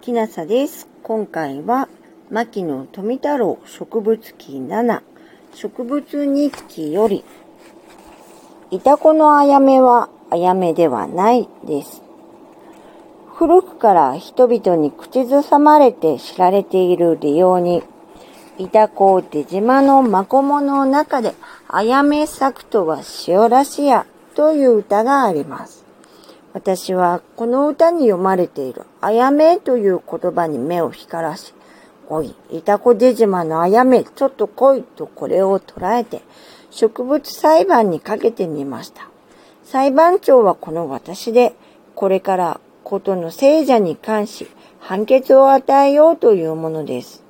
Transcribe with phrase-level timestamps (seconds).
[0.00, 0.88] きなさです。
[1.02, 1.86] 今回は、
[2.30, 5.02] 牧野富太郎植物記7
[5.52, 7.22] 植物日記より、
[8.70, 12.00] イタコのあやめはあやめではないです。
[13.34, 17.82] 古くから人々に口ずさまれて知られている利用に、
[18.56, 21.34] イタコ出島のマコモの中で、
[21.68, 25.89] あやめ咲くとは塩らしやという歌があります。
[26.52, 31.54] 私はこの歌に読まれているあやめという言葉に目を光らし、
[32.08, 36.22] おい、いたこ出島のあやめ、ちょっと来いとこれを捉えて、
[36.70, 39.08] 植物裁判にかけてみました。
[39.62, 41.54] 裁判長はこの私で、
[41.94, 44.48] これからことの聖者に関し、
[44.80, 47.22] 判決を与えようというものです。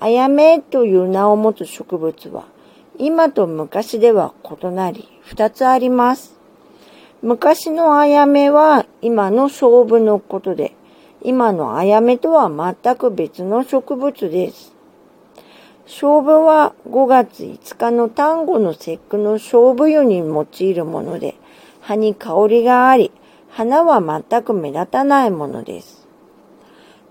[0.00, 2.44] あやめという名を持つ植物は、
[2.98, 6.37] 今と昔では異なり、二つあります。
[7.20, 10.76] 昔のあやめは今の勝負のことで、
[11.20, 14.72] 今のあやめとは全く別の植物です。
[15.84, 21.34] 勝負は5月5日の単語の節句の勝負湯に用いるもので、
[21.80, 23.10] 葉に香りがあり、
[23.50, 26.06] 花は全く目立たないものです。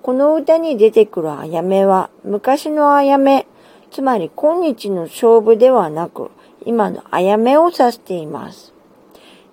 [0.02, 3.46] この歌に出てくるあやめは昔のあやめ、
[3.92, 6.32] つまり今日の勝負ではなく、
[6.66, 8.77] 今のあやめを指しています。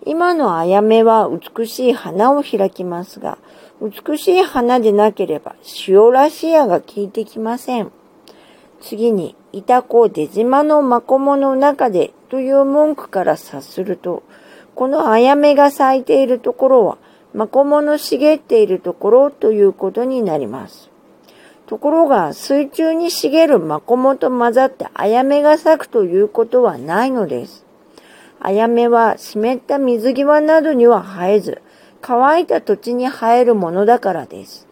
[0.06, 3.38] 今のあやめは美しい花を開きますが、
[3.80, 5.56] 美しい花でなければ
[5.88, 7.90] 塩らしやが効いてきません。
[8.80, 14.22] 次に、いたこ出島のまこもの中でという文句から察すると、
[14.74, 16.98] このあやめが咲いているところは、
[17.32, 20.90] まこもの茂っているところということになります。
[21.66, 27.64] ところが、水中に茂るまこもと混ざってあやめが咲くということはないのです。
[28.40, 31.62] あやめは湿った水際などには生えず、
[32.00, 34.68] 乾いた土地に生えるものだからです。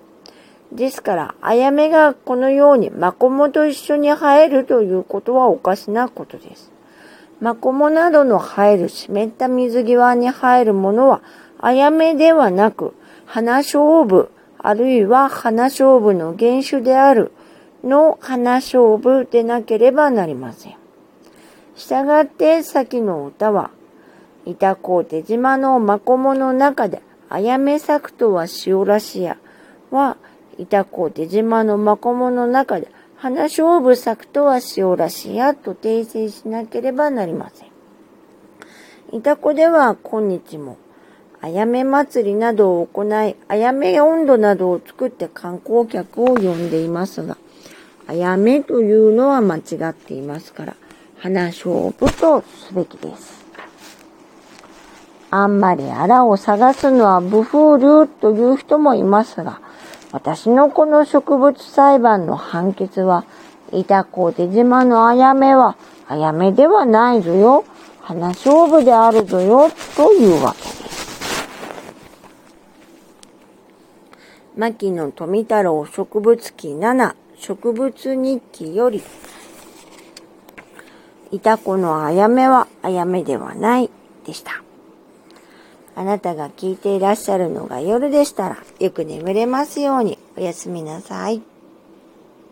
[0.73, 6.73] ですから、あやめがこのようにマコモと一緒に生えるということはおかしなことです。
[7.41, 11.23] マコモなどの生える湿った水際に生えるものは、
[11.59, 12.95] あやめではなく、
[13.27, 17.33] 花勝負、あるいは花勝負の原種である
[17.83, 20.82] の花勝負でなければなりません。
[21.77, 23.71] したがって先の歌は、
[24.45, 29.39] いたこ手島のまこもの中で、あやめ咲くとは塩らしや
[29.91, 30.17] は、
[30.59, 37.69] いたこ手島のまこもの中で、花勝負咲くとは塩らしやと訂正しなければなりません。
[39.17, 40.77] いたこでは今日も、
[41.41, 47.37] あやめ祭りなどを行い、あやめ温度などを作って観光客を呼んでいますが、
[48.07, 49.61] あやめというのは間違
[49.91, 50.77] っていますから、
[51.23, 53.45] 花勝負とすべきです。
[55.31, 59.61] あんまりあらを探すのは不風流という人もいますが、
[60.11, 63.25] 私のこの植物裁判の判決は、
[63.71, 65.77] 板子出島のあやめは、
[66.09, 67.65] あやめではないぞよ。
[68.01, 71.47] 花勝負であるぞよ、というわけです。
[74.57, 79.01] 牧野富太郎植物記7植物日記より
[81.33, 83.91] いた子のあやめはあやめではない
[84.25, 84.63] でした。
[85.95, 91.43] あなたが聞いていらっしゃるのが夜でしたらよく眠れますようにおやすみなさい。